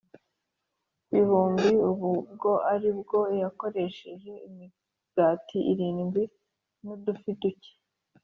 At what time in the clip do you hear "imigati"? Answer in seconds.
4.47-5.57